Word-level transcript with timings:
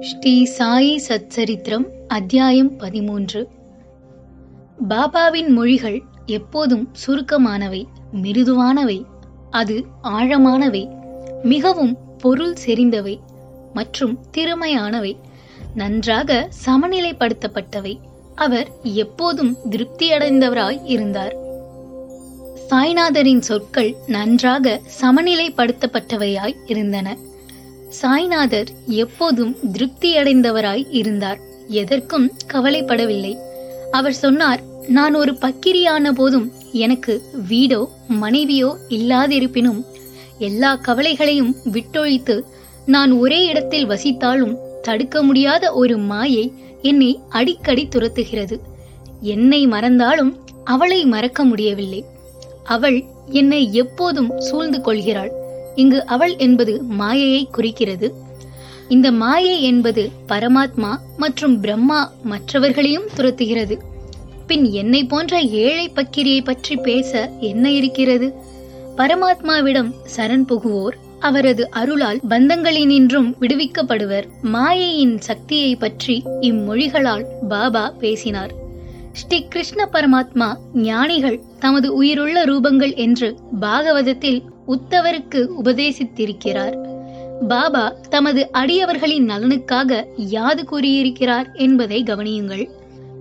ஸ்ரீ 0.00 0.48
சாயி 0.58 0.98
சச்சரித்திரம் 1.08 1.84
அத்தியாயம் 2.08 2.76
பதிமூன்று. 2.76 3.48
பாபாவின் 4.88 5.48
மொழிகள் 5.48 6.02
எப்போதும் 6.26 6.92
சுருக்கமானவை 7.06 7.84
மிருதுவானவை 8.22 9.04
அது 9.50 9.84
ஆழமானவை 10.02 10.90
மிகவும் 11.42 11.96
பொருள் 12.18 12.54
செறிந்தவை 12.66 13.18
மற்றும் 13.74 14.18
திறமையானவை 14.36 15.16
நன்றாக 15.74 16.48
சமநிலைப்படுத்தப்பட்டவை. 16.66 17.96
அவர் 18.34 18.68
எப்போதும் 18.82 19.56
திருப்தியடைந்தவராய் 19.70 20.80
இருந்தார். 20.84 21.34
சாய்நாதரின் 22.70 23.40
சொற்கள் 23.40 23.94
நன்றாக 24.06 24.80
சமநிலைப்படுத்தப்பட்டவையாய் 25.00 26.56
இருந்தன. 26.66 27.16
சாய்நாதர் 27.98 28.70
எப்போதும் 28.86 29.56
திருப்தியடைந்தவராய் 29.72 30.86
இருந்தார். 30.90 31.38
எதற்கும் 31.68 32.32
கவலைப்படவில்லை. 32.52 33.34
அவர் 33.90 34.12
சொன்னார் 34.12 34.62
நான் 34.88 35.14
ஒரு 35.14 35.32
பக்கிரியான 35.32 36.12
போதும் 36.12 36.52
எனக்கு 36.72 37.22
வீடோ 37.48 37.80
மனைவியோ 38.08 38.76
இல்லாதிருப்பினும் 38.88 39.80
எல்லா 40.38 40.76
கவலைகளையும் 40.76 41.54
விட்டொழித்து 41.72 42.36
நான் 42.86 43.12
ஒரே 43.12 43.44
இடத்தில் 43.44 43.88
வசித்தாலும் 43.88 44.54
தடுக்க 44.82 45.22
முடியாத 45.22 45.72
ஒரு 45.72 45.98
மாயை 45.98 46.52
என்னை 46.82 47.20
அடிக்கடி 47.28 47.88
துரத்துகிறது. 47.88 48.58
என்னை 49.20 49.66
மறந்தாலும் 49.66 50.32
அவளை 50.64 51.04
மறக்க 51.04 51.44
முடியவில்லை. 51.44 52.04
அவள் 52.64 53.04
என்னை 53.30 53.62
எப்போதும் 53.72 54.30
சூழ்ந்து 54.40 54.80
கொள்கிறாள். 54.80 55.32
இங்கு 55.76 56.06
அவள் 56.06 56.36
என்பது 56.36 56.82
மாயையை 56.82 57.48
குறிக்கிறது. 57.52 58.08
இந்த 58.88 59.12
மாயை 59.12 59.62
என்பது 59.62 60.10
பரமாத்மா 60.28 60.96
மற்றும் 61.16 61.60
பிரம்மா 61.60 62.12
மற்றவர்களையும் 62.22 63.08
துரத்துகிறது. 63.16 63.76
பின் 64.46 64.70
என்னை 64.70 65.04
போன்ற 65.04 65.40
ஏழை 65.40 65.92
பக்கிரியை 65.94 66.44
பற்றி 66.44 66.76
பேச 66.76 67.30
என்ன 67.40 67.70
இருக்கிறது? 67.70 68.34
பரமாத்மாவிடம் 68.96 69.90
சரண் 70.16 70.46
புகுவோர் 70.48 70.96
அவரது 71.18 71.70
அருளால் 71.70 72.20
பந்தங்களினின்றும் 72.28 73.30
விடுவிக்கப்படுவர். 73.40 74.26
மாயையின் 74.42 75.18
சக்தியை 75.18 75.76
பற்றி 75.76 76.22
இம்மொழிகளால் 76.40 77.26
பாபா 77.48 77.84
பேசினார். 77.98 78.52
ஸ்ரீ 79.12 79.38
கிருஷ்ண 79.48 79.88
பரமாத்மா 79.92 80.48
ஞானிகள் 80.74 81.42
தமது 81.58 81.94
உயிருள்ள 81.94 82.44
ரூபங்கள் 82.44 82.94
என்று 82.96 83.36
பாகவதத்தில் 83.60 84.40
உத்தவருக்கு 84.66 85.48
உபதேசித்திருக்கிறார். 85.64 86.76
பாபா 87.48 87.94
தமது 88.08 88.48
அடியவர்களின் 88.52 89.26
நலனுக்காக 89.28 90.04
யாது 90.16 90.64
கூறியிருக்கிறார் 90.64 91.48
என்பதை 91.52 92.02
கவனியுங்கள். 92.02 92.68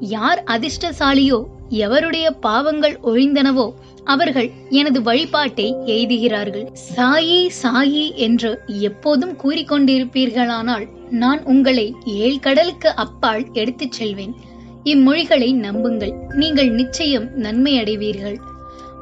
யார் 0.00 0.42
அதிர்ஷ்டசாலியோ 0.46 1.42
எவருடைய 1.70 2.26
பாவங்கள் 2.40 2.98
ஒழிந்தனவோ 3.04 3.72
அவர்கள் 4.04 4.50
எனது 4.70 5.02
வழிபாட்டை 5.02 5.74
எய்துகிறார்கள். 5.86 6.66
சாயி 6.96 7.48
சாயி 7.62 8.14
என்று 8.14 8.58
எப்போதும் 8.66 9.36
கூறிக்கொண்டிருப்பீர்களானால் 9.44 10.86
நான் 11.10 11.44
உங்களை 11.44 11.94
ஏழ் 12.04 12.38
கடலுக்கு 12.38 12.94
அப்பால் 12.94 13.44
எடுத்துச் 13.52 13.92
செல்வேன். 13.92 14.34
இம்மொழிகளை 14.84 15.52
நம்புங்கள். 15.54 16.14
நீங்கள் 16.30 16.70
நிச்சயம் 16.70 17.28
நன்மை 17.36 17.78
அடைவீர்கள் 17.78 18.36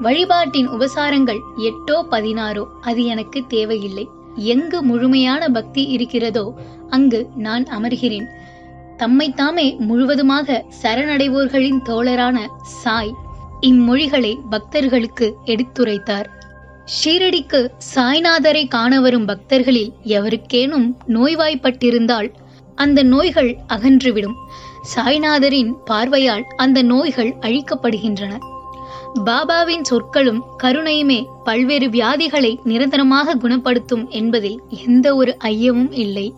வழிபாட்டின் 0.00 0.68
உபசாரங்கள் 0.68 1.40
எட்டோ 1.56 2.04
பதினாறோ? 2.10 2.64
அது 2.80 3.04
எனக்கு 3.04 3.46
தேவையில்லை. 3.46 4.08
எங்கு 4.36 4.82
முழுமையான 4.82 5.48
பக்தி 5.48 5.84
இருக்கிறதோ 5.84 6.54
அங்கு 6.88 7.28
நான் 7.36 7.64
அமர்கிறேன். 7.64 8.24
தம்மைத்தாமே 8.98 9.78
முழுவதுமாக 9.78 10.64
சரணடைவோர்களின் 10.82 11.82
தோழரான 11.84 12.46
சாய் 12.62 13.14
இம்மொழிகளை 13.60 14.38
பக்தர்களுக்கு 14.50 15.36
எடுத்துரைத்தார். 15.44 16.24
ஷீரடிக்கு 16.84 17.70
சாய்நாதரை 17.94 18.68
காண 18.68 19.00
வரும் 19.00 19.24
பக்தர்களில் 19.24 19.92
எவருக்கேனும் 20.04 20.96
நோய்வாய்ப்பட்டிருந்தால் 21.08 22.32
அந்த 22.74 23.02
நோய்கள் 23.02 23.56
அகன்றுவிடும். 23.68 24.34
சாய்நாதரின் 24.94 25.74
பார்வையால் 25.84 26.44
அந்த 26.56 26.82
நோய்கள் 26.82 27.34
அழிக்கப்படுகின்றன. 27.40 28.51
பாபாவின் 29.14 29.82
சொற்களும் 29.82 30.44
கருணையுமே 30.62 31.26
பல்வேறு 31.44 31.88
வியாதிகளை 31.88 32.58
நிரந்தரமாக 32.64 33.34
குணப்படுத்தும் 33.34 34.08
என்பதில் 34.08 34.60
எந்த 34.86 35.14
ஒரு 35.14 35.36
ஐயமும் 35.44 35.92
இல்லை. 35.92 36.34